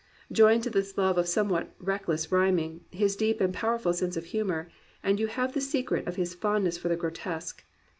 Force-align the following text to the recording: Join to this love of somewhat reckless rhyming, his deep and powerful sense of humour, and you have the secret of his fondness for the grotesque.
Join 0.31 0.61
to 0.61 0.71
this 0.71 0.97
love 0.97 1.19
of 1.19 1.27
somewhat 1.27 1.75
reckless 1.77 2.31
rhyming, 2.31 2.81
his 2.89 3.15
deep 3.15 3.39
and 3.39 3.53
powerful 3.53 3.93
sense 3.93 4.17
of 4.17 4.25
humour, 4.25 4.67
and 5.03 5.19
you 5.19 5.27
have 5.27 5.53
the 5.53 5.61
secret 5.61 6.07
of 6.07 6.15
his 6.15 6.33
fondness 6.33 6.75
for 6.75 6.87
the 6.89 6.95
grotesque. 6.97 7.63